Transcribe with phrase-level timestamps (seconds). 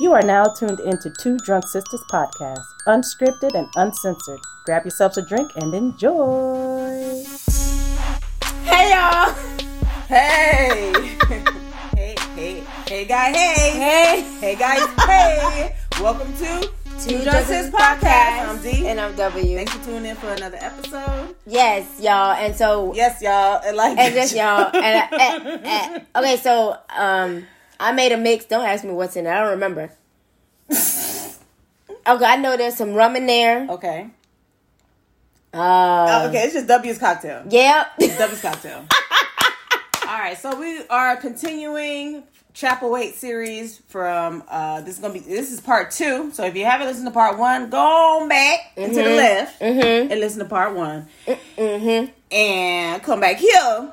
[0.00, 4.40] You are now tuned into Two Drunk Sistas podcast, unscripted and uncensored.
[4.64, 7.22] Grab yourselves a drink and enjoy.
[8.64, 9.32] Hey y'all!
[10.08, 10.92] Hey!
[11.94, 13.70] hey, hey, hey, guy, hey!
[13.70, 14.36] Hey!
[14.40, 15.76] Hey, guys, hey!
[16.00, 16.68] Welcome to
[16.98, 18.48] Two Justice Justice Podcast.
[18.48, 18.88] I'm D.
[18.88, 19.56] And I'm W.
[19.56, 21.36] Thanks for tuning in for another episode.
[21.46, 22.32] Yes, y'all.
[22.32, 23.60] And so, Yes, y'all.
[23.64, 24.74] And like, and just y'all.
[24.74, 26.18] And uh, eh, eh.
[26.18, 27.46] okay, so um,
[27.80, 28.44] I made a mix.
[28.46, 29.30] Don't ask me what's in it.
[29.30, 29.90] I don't remember.
[30.70, 31.34] okay,
[32.06, 33.66] I know there's some rum in there.
[33.70, 34.10] Okay.
[35.52, 37.44] Uh, Oh, okay, it's just W's cocktail.
[37.48, 37.86] Yep.
[37.98, 38.84] W's cocktail.
[40.08, 45.50] All right, so we are continuing Chapelwaite series from uh this is gonna be this
[45.52, 46.30] is part two.
[46.32, 50.08] So if you haven't listened to part one, go on back into the left and
[50.20, 51.08] listen to part one.
[51.26, 52.12] mm-hmm.
[52.30, 53.92] And come back here,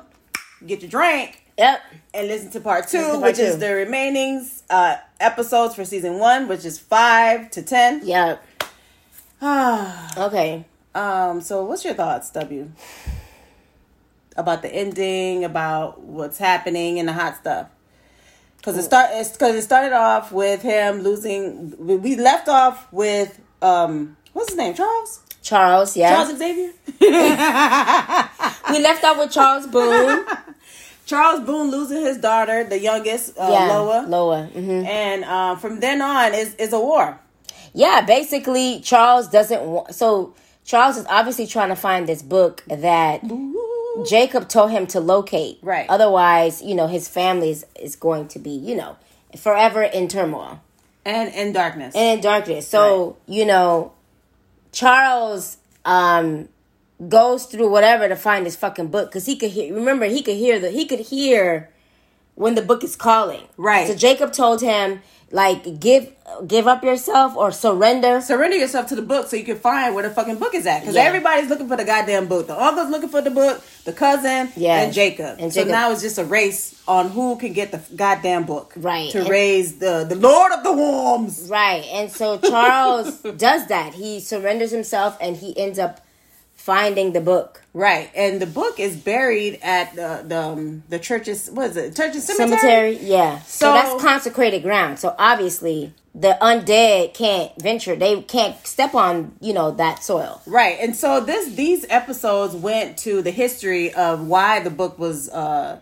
[0.64, 1.80] get your drink, Yep.
[2.14, 3.42] And listen to part two, to part which two.
[3.42, 8.00] is the remaining uh episodes for season one, which is five to ten.
[8.04, 8.44] Yep.
[10.16, 10.64] Okay.
[10.94, 12.70] Um, so what's your thoughts, W?
[14.36, 17.68] About the ending, about what's happening and the hot stuff.
[18.58, 21.74] Because it start because it started off with him losing.
[21.78, 24.74] We we left off with um, what's his name?
[24.74, 25.20] Charles.
[25.42, 25.96] Charles.
[25.96, 26.14] Yeah.
[26.14, 26.72] Charles Xavier.
[27.00, 27.08] we
[28.80, 30.24] left off with Charles Boone.
[31.12, 33.66] Charles Boone losing his daughter, the youngest, uh, yeah.
[33.76, 34.06] Loa.
[34.08, 34.42] Loa.
[34.46, 37.18] hmm and um, from then on is is a war.
[37.74, 39.94] Yeah, basically, Charles doesn't want.
[39.94, 43.22] So Charles is obviously trying to find this book that
[44.08, 45.58] Jacob told him to locate.
[45.62, 45.86] Right.
[45.88, 48.96] Otherwise, you know, his family is, is going to be, you know,
[49.36, 50.60] forever in turmoil
[51.04, 51.94] And in darkness.
[51.94, 52.66] and in darkness.
[52.68, 53.92] So you know,
[54.72, 56.48] Charles um
[57.08, 59.74] goes through whatever to find this fucking book because he could hear.
[59.74, 61.70] Remember, he could hear the he could hear
[62.34, 63.42] when the book is calling.
[63.56, 63.86] Right.
[63.88, 66.12] So Jacob told him like give
[66.46, 68.20] give up yourself or surrender.
[68.20, 70.80] Surrender yourself to the book so you can find where the fucking book is at.
[70.80, 71.02] Because Yeah.
[71.02, 72.46] everybody's looking for the goddamn book.
[72.46, 74.82] The uncle's looking for the book, the cousin, Yeah.
[74.82, 75.36] and Jacob.
[75.40, 78.72] And so now it's just a race on who can get the goddamn book.
[78.76, 79.10] Right.
[79.12, 81.46] To And- raise the, the Lord of the Worms.
[81.50, 81.84] Right.
[81.92, 83.94] And so Charles does that.
[83.94, 86.00] He surrenders himself and he ends up
[86.62, 87.60] finding the book.
[87.74, 88.08] Right.
[88.14, 91.96] And the book is buried at the the, um, the church's, what is it?
[91.96, 92.58] Church's cemetery?
[92.60, 93.40] Cemetery, yeah.
[93.40, 94.98] So, So- that's consecrated ground.
[95.00, 97.96] So obviously the undead can't venture.
[97.96, 100.40] They can't step on, you know, that soil.
[100.46, 105.28] Right, and so this these episodes went to the history of why the book was
[105.30, 105.80] uh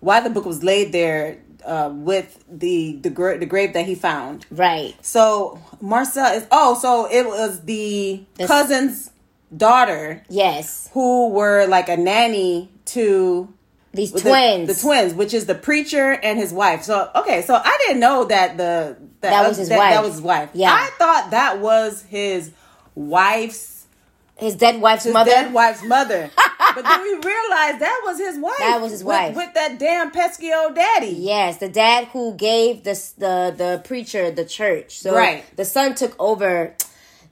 [0.00, 3.94] why the book was laid there uh with the the gra- the grave that he
[3.94, 4.44] found.
[4.50, 4.94] Right.
[5.02, 9.09] So Marcel is oh so it was the This- cousin's
[9.56, 10.88] daughter Yes.
[10.92, 13.52] who were like a nanny to
[13.92, 14.68] These twins.
[14.68, 16.82] the, twins, which is the preacher and his wife.
[16.84, 19.92] So okay, so I didn't know that the That was his that, wife.
[19.94, 20.50] That was his wife.
[20.54, 20.72] Yeah.
[20.72, 22.52] I thought that was his
[22.94, 23.86] wife's
[24.36, 25.30] His dead wife's his mother.
[25.30, 26.30] dead wife's mother.
[26.74, 28.54] but then we realized that was his wife.
[28.58, 29.36] That was his with- wife.
[29.36, 31.08] with that damn pesky old daddy.
[31.18, 34.98] Yes, the dad who gave the the the preacher the church.
[35.00, 35.44] So Right.
[35.56, 36.74] the son took over.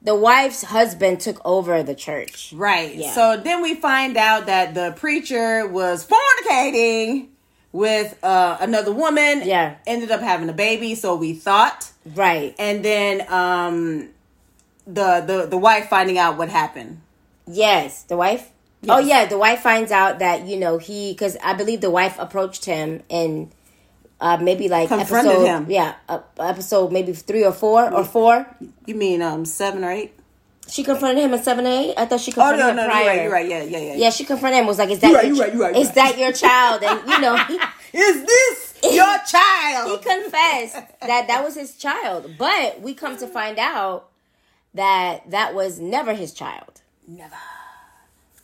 [0.03, 2.53] The wife's husband took over the church.
[2.55, 2.95] Right.
[2.95, 3.13] Yeah.
[3.13, 7.29] So then we find out that the preacher was fornicating
[7.73, 9.43] with uh, another woman.
[9.45, 9.77] Yeah.
[9.87, 11.91] Ended up having a baby, so we thought.
[12.15, 12.55] Right.
[12.59, 14.11] And then um
[14.87, 17.01] the the the wife finding out what happened.
[17.47, 18.51] Yes, the wife.
[18.89, 22.17] Oh yeah, the wife finds out that you know he because I believe the wife
[22.19, 23.51] approached him and
[24.21, 25.67] uh maybe like Confronted episode him.
[25.71, 28.47] yeah uh, episode maybe three or four or four.
[28.87, 30.15] You mean um seven or eight?
[30.69, 31.95] She confronted him in seven eight.
[31.97, 33.23] I thought she Oh confronted no him no, no prior.
[33.23, 33.95] you're right you're right yeah yeah yeah.
[33.97, 34.67] Yeah, she confronted him.
[34.67, 35.95] Was like, "Is that You're your right, you're right, you're is right.
[35.95, 37.59] that your child?" And you know, he,
[37.99, 39.91] Is this your child?
[39.91, 42.33] he confessed that that was his child.
[42.39, 44.11] But we come to find out
[44.75, 46.83] that that was never his child.
[47.07, 47.35] Never.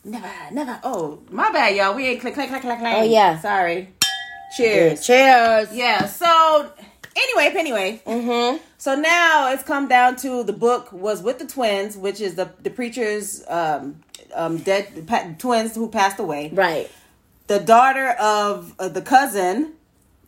[0.03, 0.79] Never, never.
[0.83, 1.95] Oh, my bad, y'all.
[1.95, 2.93] We ain't click, click, click, click, click.
[2.95, 3.39] Oh, yeah.
[3.39, 3.89] Sorry.
[4.55, 5.05] Cheers.
[5.05, 5.73] Cheers.
[5.73, 6.05] Yeah.
[6.05, 6.71] So,
[7.15, 8.01] anyway, anyway.
[8.05, 8.57] Mm-hmm.
[8.77, 12.51] So now it's come down to the book was with the twins, which is the
[12.61, 14.01] the preacher's um
[14.33, 16.51] um dead pa- twins who passed away.
[16.53, 16.89] Right.
[17.47, 19.73] The daughter of uh, the cousin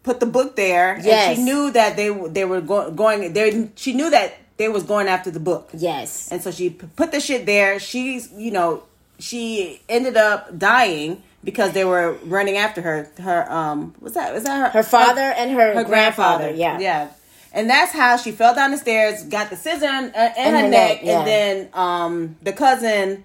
[0.03, 1.27] put the book there, Yes.
[1.29, 3.33] and she knew that they they were go- going.
[3.33, 5.69] They she knew that they was going after the book.
[5.73, 6.31] Yes.
[6.31, 7.79] And so she p- put the shit there.
[7.79, 8.83] She's, you know,
[9.19, 13.09] she ended up dying because they were running after her.
[13.19, 14.33] Her, um, what's that?
[14.33, 14.69] Was that her?
[14.69, 16.51] Her father and her, her grandfather.
[16.53, 16.77] Yeah.
[16.77, 17.09] Yeah.
[17.53, 20.59] And that's how she fell down the stairs, got the scissor in, uh, in her,
[20.59, 21.19] her neck, neck, yeah.
[21.19, 23.23] and then um, the cousin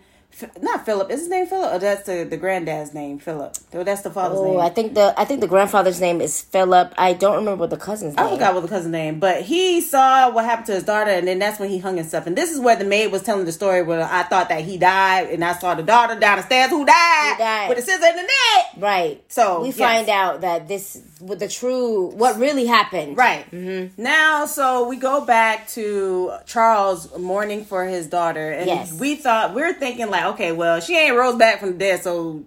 [0.61, 1.11] not Philip.
[1.11, 1.75] Is his name Philip?
[1.75, 3.57] Or that's the, the granddad's name, Philip.
[3.73, 4.61] Or that's the father's Oh, name.
[4.61, 6.95] I think the I think the grandfather's name is Philip.
[6.99, 8.27] I don't remember what the cousin's name.
[8.27, 11.27] I forgot what the cousin's name, but he saw what happened to his daughter, and
[11.27, 12.27] then that's when he hung himself.
[12.27, 14.79] And this is where the maid was telling the story where I thought that he
[14.79, 17.69] died, and I saw the daughter down the stairs who died, died.
[17.69, 18.67] with a scissor in the neck.
[18.79, 19.23] Right.
[19.29, 19.77] So, we yes.
[19.77, 23.17] find out that this with the true what really happened.
[23.17, 23.45] Right.
[23.97, 28.93] Now, so we go back to Charles mourning for his daughter, and Yes.
[28.93, 32.03] we thought we are thinking like, okay, well, she ain't rose back from the dead,
[32.03, 32.43] so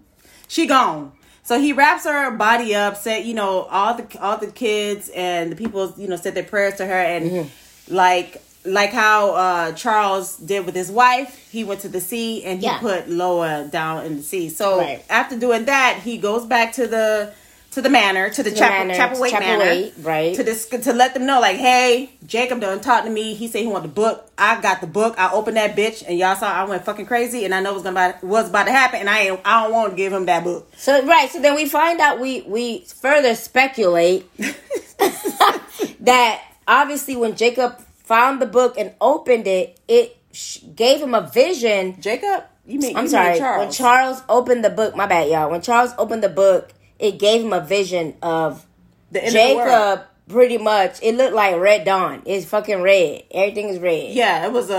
[0.48, 1.12] she gone.
[1.42, 5.50] So he wraps her body up, said, you know, all the all the kids and
[5.52, 7.94] the people, you know, said their prayers to her, and Mm-hmm.
[7.94, 12.58] like like how uh, Charles did with his wife, he went to the sea and
[12.58, 12.78] he Yeah.
[12.80, 14.48] put Loa down in the sea.
[14.48, 15.04] So Right.
[15.08, 17.32] after doing that, he goes back to the
[17.72, 20.34] to the manor, to the, The chapel, manor, chapel Wait Chapel manor, Wait, right.
[20.34, 23.34] to this to let them know like, hey, Jacob done talked to me.
[23.34, 24.30] He said he want the book.
[24.38, 25.14] I got the book.
[25.18, 27.84] I opened that bitch, and y'all saw I went fucking crazy, and I know what's
[27.84, 30.26] gonna about, what's about to happen, and I ain't I don't want to give him
[30.26, 30.70] that book.
[30.76, 34.30] So right, so then we find out we we further speculate
[36.00, 41.22] that obviously when Jacob found the book and opened it, it sh- gave him a
[41.28, 42.00] vision.
[42.00, 43.30] Jacob, you mean I'm you sorry.
[43.32, 43.64] mean Charles?
[43.64, 45.50] When Charles opened the book, my bad, y'all.
[45.50, 48.66] When Charles opened the book, it gave him a vision of
[49.10, 49.68] the end of the world.
[49.98, 50.06] Jacob.
[50.28, 52.20] Pretty much, it looked like red dawn.
[52.26, 53.22] It's fucking red.
[53.30, 54.12] Everything is red.
[54.12, 54.74] Yeah, it was a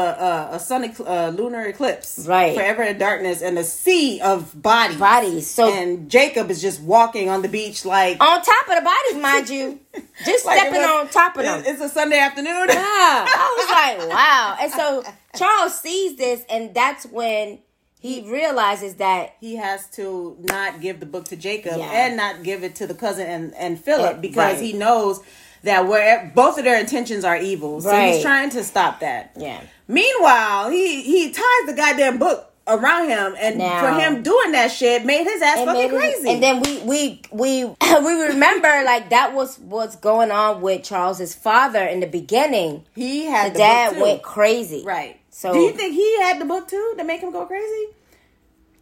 [0.51, 2.53] a, a sun ecl- uh, lunar eclipse, Right.
[2.53, 4.97] Forever in darkness and a sea of bodies.
[4.97, 5.49] Bodies.
[5.49, 9.21] So and Jacob is just walking on the beach like on top of the bodies,
[9.23, 9.79] mind you,
[10.25, 11.63] just like stepping was- on top of them.
[11.65, 12.65] It's a Sunday afternoon.
[12.67, 14.57] Yeah, I was like, wow.
[14.59, 15.03] And so
[15.37, 17.59] Charles sees this, and that's when
[17.99, 21.91] he realizes that he has to not give the book to Jacob Yeah.
[21.91, 24.61] and not give it to the cousin and, and Philip Uh, because right.
[24.61, 25.21] he knows
[25.63, 27.81] that where both of their intentions are evil.
[27.81, 28.13] So Right.
[28.13, 29.31] he's trying to stop that.
[29.35, 34.51] yeah, Meanwhile, he he ties the goddamn book around him and Now- for him doing
[34.51, 36.29] that shit made his ass fucking then, crazy.
[36.29, 37.65] and then we we we
[38.05, 42.83] we remember like that was what's going on with Charles's father in the beginning.
[42.93, 45.17] he had The the, dad went crazy, Right.
[45.39, 47.89] So- do you think he had the book too to make him go crazy?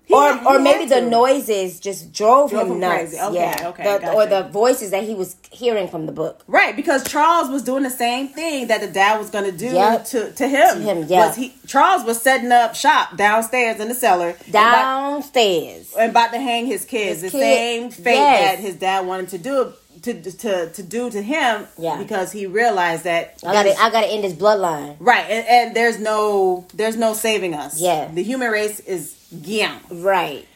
[0.06, 3.13] He Or, or maybe the noises just drove, Drove him him nuts.
[3.19, 4.13] Okay, yeah, okay, The- gotcha.
[4.13, 6.44] or the voices that he was hearing from the book.
[6.48, 9.66] Right, because Charles was doing the same thing that the dad was going to do
[9.74, 10.06] Yep.
[10.06, 10.75] to to him.
[10.78, 11.34] To him, yeah.
[11.34, 15.94] He Charles was setting up shop downstairs in the cellar, and about- Downstairs.
[16.00, 17.22] and about, to hang his kids.
[17.22, 18.56] His the kid- same fate yes.
[18.58, 21.68] that his dad wanted to do to to to do to him.
[21.77, 21.97] Yeah.
[21.97, 24.95] because he realized that I gotta I gotta end this bloodline.
[25.00, 27.80] right, and, and there's no there's no saving us.
[27.80, 28.09] Yeah.
[28.13, 29.80] the human race is gone.
[29.89, 30.47] Right.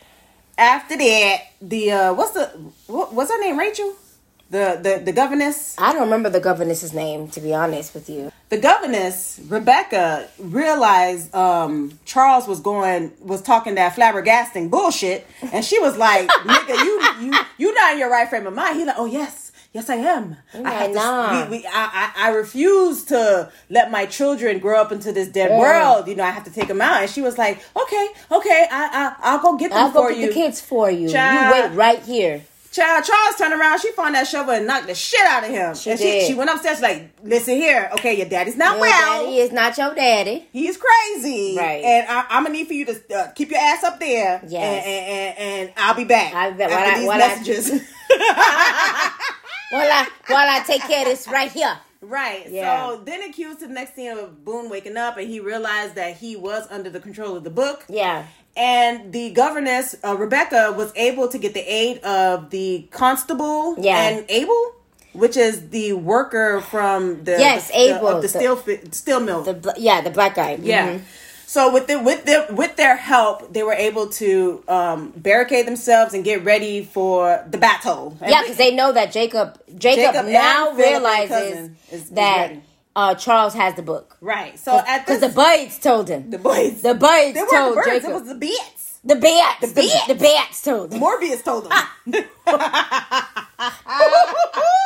[0.57, 2.45] After that, the uh what's the
[2.87, 3.57] what, what's her name?
[3.57, 3.93] Rachel,
[4.49, 5.75] the the the governess.
[5.77, 8.31] I don't remember the governess's name, to be honest with you.
[8.49, 15.79] The governess rebecca realized um charles was going was talking that flabbergasting bullshit and she
[15.79, 18.95] was like nigga you you you not in your right frame of mind he like
[18.97, 23.03] oh yes yes i am i like, have to, we, we, I, I i refuse
[23.05, 25.59] to let my children grow up into this dead Yeah.
[25.59, 28.67] world you know i have to take them out and she was like okay okay
[28.71, 31.09] i, I i'll go get them I'll for go get you the kids for you.
[31.09, 31.55] Child.
[31.55, 32.41] You wait right here.
[32.79, 33.79] Child, Charles turned around.
[33.79, 35.75] She found that shovel and knocked the shit out of him.
[35.75, 36.21] She and did.
[36.21, 36.79] she she went upstairs.
[36.81, 39.23] Like, listen here, okay, your daddy's not Your well.
[39.25, 40.47] daddy is not your daddy.
[40.53, 41.55] He's crazy.
[41.57, 41.83] Right.
[41.83, 44.41] And I, I'm gonna need for you to uh, keep your ass up there.
[44.47, 44.85] Yes.
[44.85, 46.33] And, and, and, and I'll be back.
[46.33, 46.71] I'll be back.
[46.71, 47.69] after While I- these while I- messages.
[49.71, 51.77] While I while I take care of this right here.
[52.01, 52.49] right.
[52.49, 52.87] Yeah.
[52.89, 55.93] So then it cues to the next scene of Boone waking up and he realized
[55.95, 57.85] that he was under the control of the book.
[57.87, 58.25] Yeah.
[58.59, 63.95] And the governess, uh, Rebecca, was able to get the aid of the constable Yeah.
[64.09, 64.73] and Abel,
[65.13, 68.61] which is the worker from the Yes, the, Abel, of the, the- steel
[68.91, 69.43] steel mill.
[69.43, 70.59] The yeah, the black guy.
[70.61, 70.87] Yeah.
[70.89, 71.01] Mhm.
[71.47, 76.13] So with the, with their with their help, they were able to um, barricade themselves
[76.13, 78.15] and get ready for the battle.
[78.21, 81.57] And Yeah, because they know that Jacob Jacob, Jacob now and Philip, their realizes
[81.91, 82.61] is- is that ready.
[82.99, 84.17] Uh, Charles has the book.
[84.21, 84.57] right.
[84.59, 86.29] So at Because the birds told him.
[86.31, 88.09] the boys, The birds told the birds, Jacob.
[88.09, 88.99] it was the bats.
[89.03, 89.61] the bats.
[89.73, 90.07] The, bats.
[90.07, 91.01] the bats told him.
[91.01, 92.23] Morbius told them.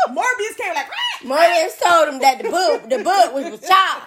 [0.09, 0.87] Morbius came like.
[1.23, 4.03] Morbius told him that the book the book was for Charles.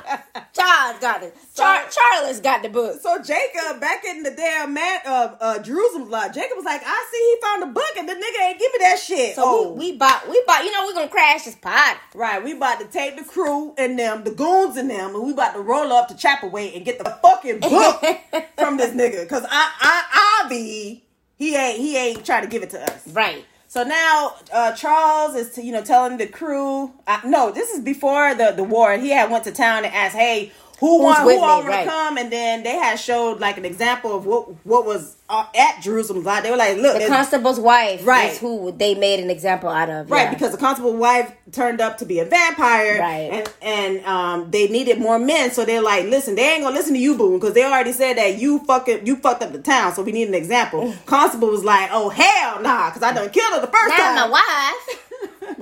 [0.52, 1.34] Charles got it.
[1.54, 3.00] Char- Charles got the book.
[3.00, 7.06] So Jacob, back in the damn man, uh, uh, Jerusalem lot, Jacob was like, "I
[7.10, 9.72] see he found a book, and the nigga ain't give me that shit." So oh,
[9.72, 11.98] we, we bought we bought you know we're gonna crash this pot.
[12.14, 15.32] Right, we about to take the crew and them, the goons and them, and we
[15.32, 18.02] about to roll up to Chapelwaite and get the fucking book
[18.58, 19.26] from this nigga.
[19.28, 21.04] Cause I, I, Avi,
[21.37, 23.07] he ain't, he ain't trying to give it to us.
[23.09, 23.45] Right.
[23.69, 26.93] So now uh, Charles is, to, you know, telling the crew.
[27.07, 28.97] Uh, no, this is before the the war.
[28.97, 31.85] He had went to town and asked, "Hey, who want who all want right.
[31.85, 35.47] to come, and then they had showed like an example of what what was uh,
[35.56, 36.23] at Jerusalem.
[36.23, 38.30] Like they were like, look, The constable's wife Right.
[38.33, 40.11] is who they made an example out of.
[40.11, 40.30] Right, yeah.
[40.35, 43.30] because the constable wife turned up to be a vampire, Right.
[43.33, 46.92] And and um, they needed more men, so they're like, listen, they ain't gonna listen
[46.95, 49.95] to you, boo, because they already said that you fucking you fucked up the town,
[49.95, 50.95] so we need an example.
[51.06, 54.14] constable was like, oh hell nah, because I done killed her the first not time.
[54.14, 55.02] my wife.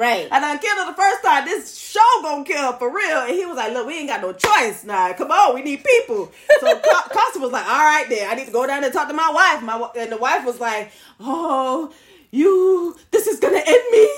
[0.05, 0.29] right.
[0.31, 1.45] I done killed her the first time.
[1.45, 3.19] This show gonna kill her for real.
[3.19, 4.85] And he was like, look, we ain't got no choice.
[4.85, 5.13] now.
[5.15, 6.31] come on, we need people.
[6.61, 9.09] So Co- Constable was like, all right then, I need to go down and talk
[9.09, 9.63] to my wife.
[9.63, 11.93] My and the wife was like, oh,
[12.31, 14.09] you, this is gonna end me.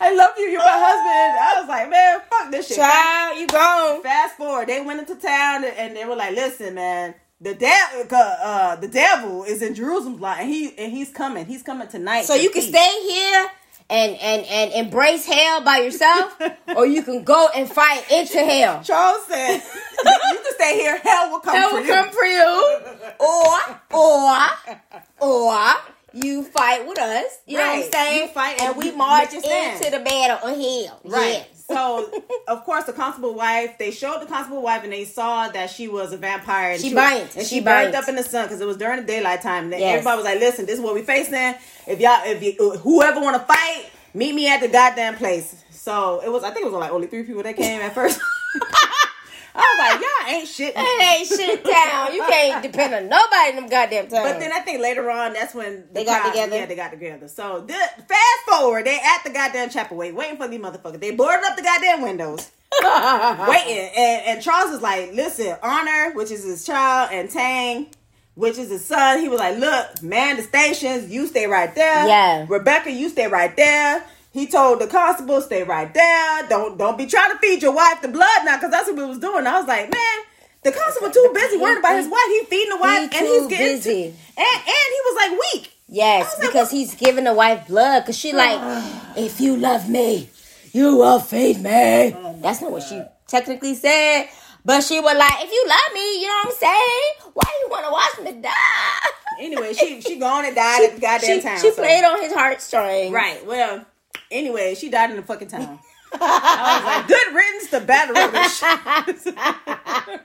[0.00, 0.44] I love you.
[0.46, 1.38] You're my husband.
[1.40, 2.76] I was like, man, fuck this shit.
[2.76, 4.02] Child, you gone.
[4.02, 7.14] Fast forward, they went into town and- and they were like, listen, man.
[7.40, 11.44] The devil, uh, the devil is in Jerusalem, lot, and he and he's coming.
[11.44, 12.22] He's coming tonight.
[12.24, 13.50] So you can peace." stay here
[13.90, 16.40] and and and embrace hell by yourself,
[16.76, 18.82] or you can go and fight into hell.
[18.82, 19.56] Charles said,
[20.04, 20.98] "You can stay here.
[20.98, 22.78] Hell will come Hell for will you." come for you,
[23.20, 24.38] or or
[25.20, 25.74] or
[26.12, 27.40] you fight with us.
[27.46, 28.22] You know what I'm saying?
[28.22, 31.00] You fight and and we march into the battle of hell.
[31.04, 31.44] Right.
[31.48, 31.53] Yes.
[31.66, 32.10] So,
[32.46, 33.78] of course, the constable wife.
[33.78, 36.72] They showed the constable wife, and they saw that she was a vampire.
[36.72, 37.36] And She bites.
[37.36, 39.72] and She she, burned up in the sun because it was during the daylight time.
[39.72, 39.98] And Yes.
[39.98, 41.54] everybody was like, "Listen, this is what we facing.
[41.86, 45.54] If y'all, if you, uh, whoever want to fight, meet me at the goddamn place."
[45.70, 46.44] So it was.
[46.44, 48.20] I think it was like only three people that came at first.
[49.56, 52.14] I was like, "Y'all ain't shit." That ain't shit town.
[52.14, 54.32] You can't depend on nobody in them goddamn towns.
[54.32, 56.56] But then I think later on, that's when the They got together?
[56.56, 57.28] Yeah, they got together.
[57.28, 61.00] So th- fast forward, they at the goddamn chapel, wait, waiting for these motherfuckers.
[61.00, 62.50] They boarded up the goddamn windows,
[62.82, 63.90] waiting.
[63.96, 67.88] And, and Charles is like, "Listen, Honor, which is his child, and Tane."
[68.36, 69.20] Which is his son.
[69.20, 71.08] He was like, "Look, man, the stations.
[71.08, 72.08] You stay right there.
[72.08, 72.46] Yeah.
[72.48, 76.42] Rebecca, you stay right there." He told the constable, "Stay right there.
[76.48, 79.04] Don't don't be trying to feed your wife the blood now, because that's what we
[79.06, 80.18] was doing." I was like, "Man,
[80.64, 82.26] the constable too busy worried about his wife.
[82.26, 84.02] He feeding the wife, and he's getting busy.
[84.36, 85.70] and and he was like weak.
[85.88, 88.00] Yes, like, because what- he's giving the wife blood.
[88.00, 88.58] Because she like,
[89.16, 90.28] if you love me,
[90.72, 92.12] you will feed me.
[92.16, 94.28] Oh that's not what she technically said.
[94.66, 97.32] But she was like, if you love me, you know what I'm saying?
[97.34, 99.10] Why you want to watch me die?
[99.38, 101.60] Anyway, she she gone and died at the goddamn she, town.
[101.60, 103.12] she so- played on his heartstrings.
[103.12, 103.44] right.
[103.46, 103.84] Well,
[104.30, 105.78] anyway, she died in the fucking town.
[106.12, 108.62] I was like, good riddance to bad Rouge.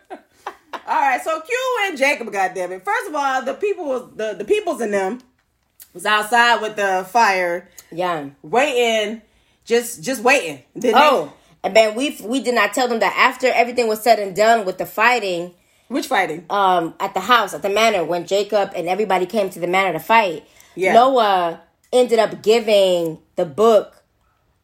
[0.88, 1.56] All right, so Q
[1.86, 2.84] and Jacob, goddamn it.
[2.84, 5.20] First of all, the people was the the peoples in them
[5.94, 8.30] was outside with the fire, Yeah.
[8.42, 9.22] waiting,
[9.66, 10.64] just just waiting.
[10.76, 14.02] Then they- Oh, and then we we did not tell them that after everything was
[14.02, 15.54] said and done with the fighting,
[15.90, 16.46] which fighting?
[16.50, 19.94] um, at the house, at the manor, when Jacob and everybody came to the manor
[19.94, 20.44] to fight,
[20.76, 21.00] Yeah.
[21.00, 24.04] Loa ended up giving the book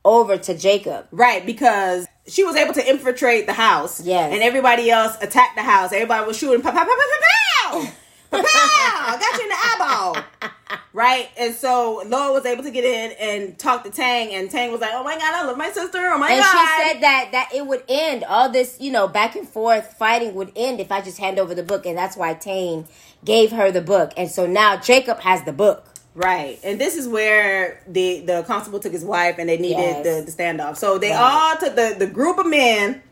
[0.03, 1.07] over to Jacob.
[1.11, 4.01] Right, because she was able to infiltrate the house.
[4.01, 4.33] Yes.
[4.33, 5.91] And everybody else attacked the house.
[5.91, 6.61] Everybody was shooting.
[6.61, 7.91] Pow, pow, pow, pow, pow, pow.
[8.31, 10.17] Pow, got you in the eyeball.
[10.93, 11.29] Right?
[11.37, 14.29] And so Loa was able to get in and talk to Tane.
[14.31, 15.97] And Tane was like, oh my God, I love my sister.
[15.99, 16.51] Oh my And God.
[16.51, 18.23] she said that that it would end.
[18.23, 21.53] All this, you know, back and forth fighting would end if I just hand over
[21.53, 22.85] the book, and that's why Tane
[23.25, 24.13] gave her the book.
[24.15, 25.85] And so now Jacob has the book.
[26.15, 26.59] Right.
[26.63, 30.03] And this is where the, the constable took his wife and they needed Yes.
[30.25, 30.77] the, the standoff.
[30.77, 31.19] So they Right.
[31.19, 33.03] all took the, the group of men.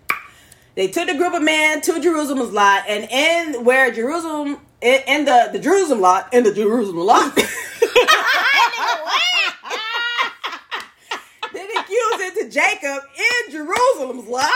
[0.75, 5.25] They took the group of men to Jerusalem's lot, and in where Jerusalem, in, in
[5.25, 7.45] the the Jerusalem lot, in the Jerusalem lot, then
[11.77, 14.50] accused it to Jacob in Jerusalem's lot,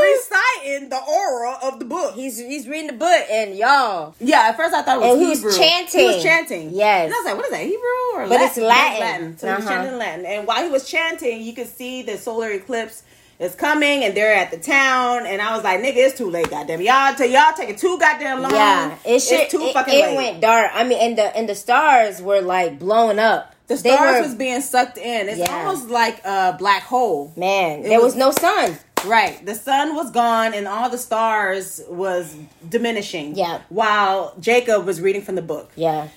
[0.00, 2.14] reciting the aura of the book.
[2.14, 5.20] He's he's reading the book, and y'all, Yeah, at first I thought it was And
[5.22, 6.00] he was chanting.
[6.00, 6.70] He was chanting.
[6.74, 7.06] Yes.
[7.06, 8.46] And I was like, what is that, Hebrew or But Latin?
[8.48, 9.00] it's Latin.
[9.00, 9.38] Latin.
[9.38, 9.74] So he was Uh-huh.
[9.74, 10.26] chanting in Latin.
[10.26, 13.02] And while he was chanting, you could see the solar eclipse
[13.38, 15.26] is coming and they're at the town.
[15.26, 16.80] And I was like, nigga, it's too late, goddamn.
[16.80, 18.52] Y'all, t- y'all taking too goddamn long.
[18.52, 19.40] yeah, it should.
[19.40, 20.12] it's too it, fucking it late.
[20.12, 20.70] It went dark.
[20.74, 23.53] I mean, and the and the stars were like blowing up.
[23.66, 25.28] The stars were- was being sucked in.
[25.28, 25.56] It's Yeah.
[25.66, 27.32] almost like a black hole.
[27.36, 28.78] Man, It there was, was- no sun.
[29.06, 29.44] Right.
[29.44, 32.34] The sun was gone and all the stars was
[32.66, 33.34] diminishing.
[33.36, 33.58] Yeah.
[33.68, 35.70] While Jacob was reading from the book.
[35.76, 36.08] Yeah,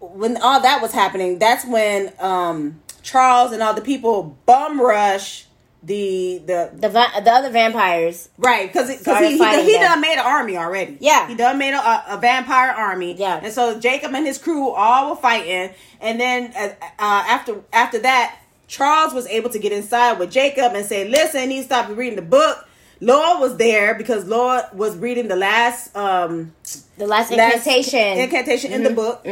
[0.00, 5.46] when all that was happening, that's when um Charles and all the people bum rush
[5.82, 8.28] the the the va- the other vampires.
[8.38, 9.82] right because because he he, he them.
[9.82, 10.96] done made an army already.
[11.00, 11.28] Yeah.
[11.28, 13.14] he done made a, a, vampire army.
[13.14, 13.40] Yeah.
[13.42, 15.70] and so Jacob and his crew all were fighting,
[16.00, 20.72] and then uh, uh, after after that, Charles was able to get inside with Jacob
[20.74, 22.64] and say, "Listen, he stopped reading the book."
[23.00, 26.52] Loa was there because Loa was reading the last um
[26.96, 28.18] The last last incantation.
[28.18, 28.88] incantation in Mm-hmm.
[28.88, 29.26] the book.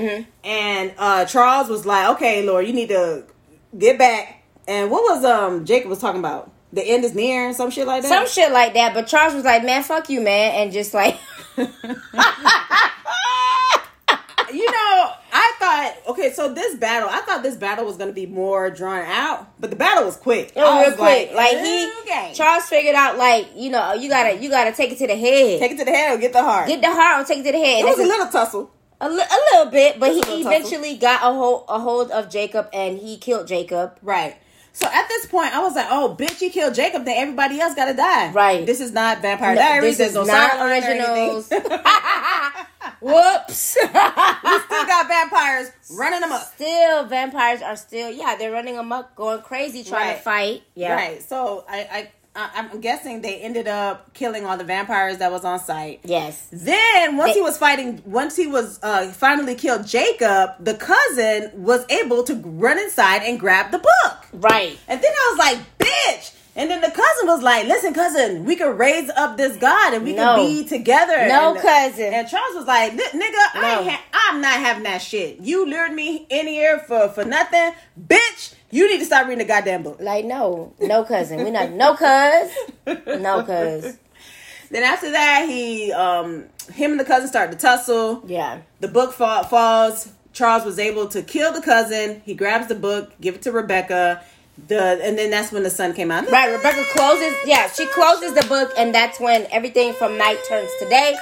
[0.44, 3.24] And uh Charles was like, "Okay, Lord, you need to
[3.76, 4.35] get back."
[4.68, 6.52] And what was um Jacob was talking about?
[6.72, 8.08] the end is near, some shit like that.
[8.08, 8.92] Some shit like that.
[8.92, 10.52] But Charles was like, man, fuck you, man.
[10.56, 11.16] And just like,
[11.56, 11.64] you
[14.70, 18.70] know, I thought okay, so this battle, I thought this battle was gonna be more
[18.70, 20.52] drawn out, but the battle was quick.
[20.54, 21.32] it was real quick.
[21.34, 22.32] Like, he, okay.
[22.34, 25.60] Charles figured out, like, you know, you gotta, you gotta take it to the head.
[25.60, 26.68] take it to the head or get the heart.
[26.68, 27.78] Get the heart or take it to the head.
[27.78, 28.70] it And was a that's little tussle.
[29.00, 32.30] a, li- a little bit, but he a eventually got a hold, a hold of
[32.30, 33.98] Jacob and he killed Jacob.
[34.02, 34.36] Right.
[34.76, 37.06] So at this point, I was like, "Oh, bitch, you killed Jacob.
[37.06, 38.66] Then everybody else gotta die." Right.
[38.66, 39.96] This is not Vampire No, Diaries.
[39.96, 41.48] this is no not originals.
[43.00, 43.76] Whoops.
[43.80, 46.42] We still got vampires running them up.
[46.54, 50.16] still, vampires are still, yeah, they're running amok, going crazy, trying Right.
[50.16, 50.62] to fight.
[50.74, 50.94] Yeah.
[50.94, 51.22] Right.
[51.22, 55.44] So I, I, I, I'm guessing they ended up killing all the vampires that was
[55.44, 56.00] on site.
[56.04, 56.48] Yes.
[56.52, 61.50] Then once They- he was fighting, once he was uh, finally killed Jacob, the cousin
[61.54, 64.15] was able to run inside and grab the book.
[64.32, 64.78] Right.
[64.88, 66.32] And then I was like, bitch.
[66.58, 70.04] And then the cousin was like, listen, cousin, we can raise up this God and
[70.04, 70.36] we No.
[70.36, 71.28] can be together.
[71.28, 72.14] No, and, cousin.
[72.14, 73.80] And Charles was like, "Li- nigga, I No.
[73.82, 75.40] ain't ha- I'm not having that shit.
[75.40, 77.72] You lured me in here for, for nothing.
[78.00, 79.98] Bitch, you need to stop reading the goddamn book.
[80.00, 81.44] Like, no, no cousin.
[81.44, 82.50] We're not, no cuz.
[83.20, 83.98] No cuz.
[84.70, 88.22] Then after that, he, um, him and the cousin started to tussle.
[88.26, 88.60] Yeah.
[88.80, 90.08] The book fall, falls.
[90.36, 92.20] Charles was able to kill the cousin.
[92.26, 94.22] He grabs the book, give it to Rebecca.
[94.68, 96.30] The and then that's when the sun came out.
[96.30, 100.70] Right, Rebecca closes, yeah, she closes the book, and that's when everything from night turns
[100.80, 101.16] to day.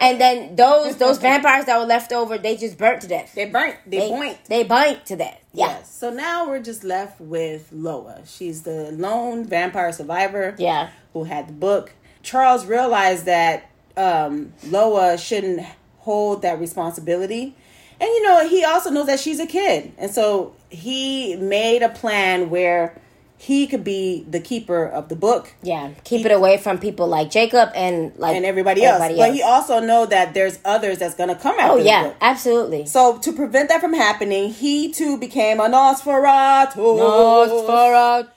[0.00, 3.34] And then those those vampires that were left over, they just burnt to death.
[3.34, 3.76] They burnt.
[3.84, 4.38] They, They, point.
[4.46, 5.40] they burnt to death.
[5.52, 5.66] Yeah.
[5.66, 5.92] Yes.
[5.92, 8.22] So now we're just left with Loa.
[8.26, 10.54] She's the lone vampire survivor.
[10.56, 10.90] Yeah.
[11.14, 11.92] Who had the book.
[12.22, 15.66] Charles realized that um, Loa shouldn't
[15.98, 17.56] hold that responsibility.
[18.00, 19.92] And you know, he also knows that she's a kid.
[19.98, 23.00] And so he made a plan where
[23.36, 25.90] he could be the keeper of the book Yeah.
[26.04, 28.98] Keep it away from people like Jacob and like and everybody, else.
[29.16, 32.86] But he also know that there's others that's gonna come after Oh yeah, absolutely.
[32.86, 36.76] So to prevent that from happening, he too became a Nosferatu.
[36.76, 38.28] nosferatu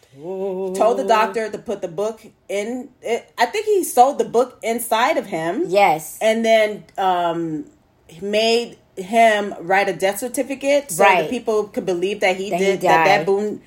[0.76, 2.90] Told the doctor to put the book in.
[3.04, 6.18] It, I think he sold the book inside of him, Yes.
[6.22, 7.66] and then um,
[8.22, 11.22] made him write a death certificate so Right.
[11.22, 13.06] that people could believe that he That he did that.
[13.06, 13.26] That.
[13.26, 13.62] Boone,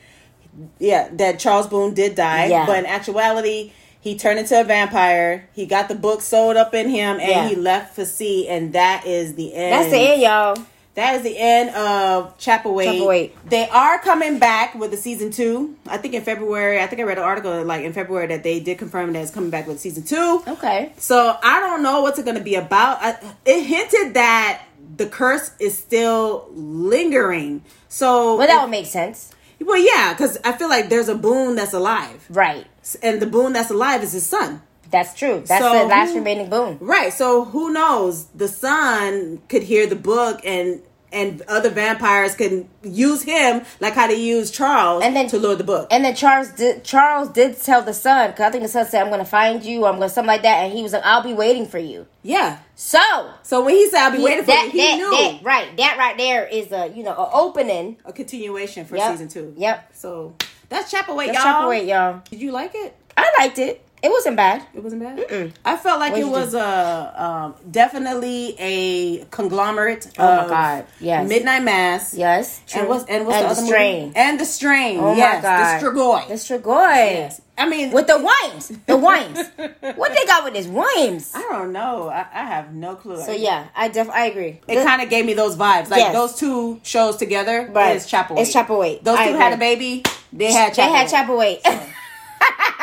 [0.78, 2.46] yeah, that Charles Boone did die.
[2.46, 2.66] Yeah.
[2.66, 5.48] But in actuality, he turned into a vampire.
[5.52, 7.48] He got the book sewed up in him, and Yeah.
[7.48, 8.48] he left for sea.
[8.48, 9.72] And that is the end.
[9.72, 10.56] That's the end, y'all.
[10.94, 13.30] That is the end of Chapelwaite.
[13.48, 15.76] They are coming back with the season two.
[15.86, 16.80] I think in February.
[16.82, 19.30] I think I read an article like in February that they did confirm that it's
[19.30, 20.42] coming back with season two.
[20.48, 20.92] Okay.
[20.98, 22.98] So I don't know what's it going to be about.
[23.00, 23.16] I,
[23.46, 24.62] it hinted that
[25.00, 27.62] the curse is still lingering.
[27.88, 29.30] So Well, that if- would make sense.
[29.64, 32.66] well, yeah, because I feel like there's a boon that's alive, Right.
[33.02, 34.62] and the boon that's alive is his son.
[34.90, 35.42] That's true.
[35.46, 36.76] That's So the last who- remaining boon.
[36.80, 37.12] Right.
[37.12, 38.26] So who knows?
[38.34, 44.06] The son could hear the book and and other vampires can use him like how
[44.06, 45.88] they use Charles And then- to lure the book.
[45.90, 46.84] And then Charles did.
[46.84, 49.62] Charles did tell the son, because I think the son said, "I'm going to find
[49.64, 51.66] you," or "I'm going to something like that," and he was like, "I'll be waiting
[51.66, 52.58] for you." yeah.
[52.74, 52.98] So
[53.42, 55.76] So when he said I'll be he- waiting for you, he that, knew that- right?
[55.76, 57.96] That right there is a you know an opening.
[58.04, 59.10] a continuation for Yep.
[59.12, 59.54] season two.
[59.56, 59.90] Yep.
[59.94, 60.34] So
[60.68, 61.42] that's Chapelwaite, Let's y'all.
[61.44, 62.20] chop away, y'all.
[62.30, 62.94] Did you like it?
[63.16, 63.84] I liked it.
[64.02, 64.62] It wasn't bad.
[64.74, 65.52] It wasn't bad.
[65.64, 70.10] I felt like What'd it was a um, definitely a conglomerate.
[70.18, 71.28] Oh my God, yes.
[71.28, 72.14] Midnight Mass.
[72.14, 72.80] Yes, true.
[72.80, 74.02] And what's and what's And the, the other strain.
[74.06, 74.16] movie?
[74.16, 75.00] And the strain.
[75.00, 76.28] Oh yes, my god, the Strigoi.
[76.28, 76.94] the Strigoi.
[76.96, 77.40] Yes.
[77.58, 79.38] I mean, With the wines, the wines.
[79.96, 81.32] what they got with this wines?
[81.34, 82.08] I don't know.
[82.08, 83.20] I, I have no clue.
[83.22, 84.60] So yeah, I def I agree.
[84.66, 85.90] it kind of gave me those vibes.
[85.90, 86.14] Like Yes.
[86.14, 87.96] those two shows together Right.
[87.96, 88.38] is Chapel.
[88.38, 89.02] It's Chapelwaite.
[89.04, 90.04] Those I two had a baby.
[90.32, 91.08] They had they had.
[91.08, 91.60] Chapelwaite.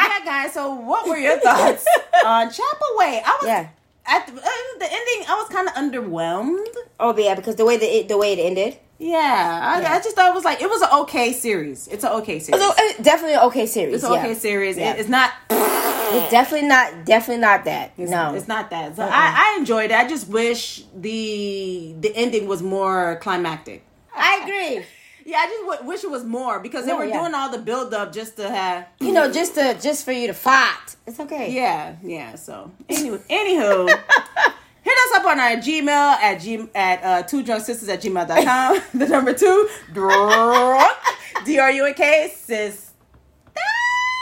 [0.08, 0.54] Yeah, guys.
[0.54, 1.86] So what were your thoughts
[2.26, 3.22] on Chapel Way?
[3.26, 3.68] I was Yeah.
[4.06, 4.46] at the, uh,
[4.80, 5.26] the ending.
[5.30, 6.68] I was kind of underwhelmed.
[7.00, 8.78] oh yeah, because the way it, the way it ended.
[9.00, 9.94] Yeah, I, Yeah.
[9.94, 11.88] I just thought it was like it was an okay series.
[11.88, 12.62] It's an okay series.
[12.62, 13.96] So it's definitely an okay series.
[13.96, 14.20] it's an yeah.
[14.22, 14.78] okay series.
[14.78, 14.94] Yeah.
[14.94, 15.32] It- it's not.
[16.10, 17.92] It's definitely not definitely not that.
[17.98, 18.34] It's, no.
[18.34, 18.96] it's not that.
[18.96, 19.10] So Uh-uh.
[19.12, 19.98] I, I enjoyed it.
[20.00, 23.84] I just wish the the ending was more climactic.
[24.16, 24.86] I agree.
[25.28, 27.20] Yeah, I just w- wish it was more because they No, were yeah.
[27.20, 28.88] doing all the build up just to have.
[29.02, 30.96] You know, just to just for you to fight.
[31.06, 31.52] It's okay.
[31.52, 32.36] Yeah, yeah.
[32.36, 33.90] So anyway, anywho,
[34.84, 38.82] hit us up on our Gmail at g at uh, two drunk sisters at gmail.com.
[38.98, 40.98] the number two drunk
[41.46, 42.92] d r u n k sis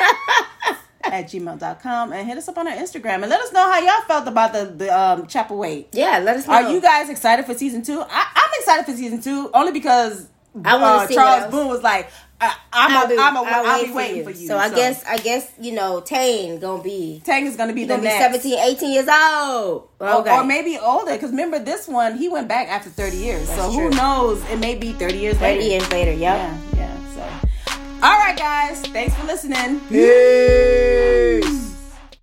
[1.04, 4.02] at gmail.com and hit us up on our Instagram and let us know how y'all
[4.08, 5.88] felt about the the um Chapelwaite.
[5.92, 6.54] Yeah, let us know.
[6.54, 8.02] Are you guys excited for season two?
[8.02, 10.28] I, I'm excited for season two only because
[10.66, 11.52] I wanna uh, see what Charles else.
[11.52, 12.10] Boone was like,
[12.42, 14.24] I, I'm I'll a, be, I'm a, I'll I'll wait be for waiting you.
[14.24, 14.48] for you.
[14.48, 17.90] So I guess I guess you know Tane gonna be Tane is gonna be the
[17.90, 18.42] gonna be next.
[18.44, 19.88] 17, 18 years old.
[20.00, 20.32] Or- Okay.
[20.36, 23.48] Or, maybe older, because remember this one, he went back after 30 years.
[23.48, 24.44] so That's who knows?
[24.50, 25.70] It may be 30 years 30 later.
[25.70, 26.12] years later.
[26.12, 26.20] Yep.
[26.20, 27.14] Yeah, yeah.
[27.14, 27.22] So,
[28.04, 28.82] all right, guys.
[28.88, 29.80] Thanks for listening.
[29.88, 31.51] Peace.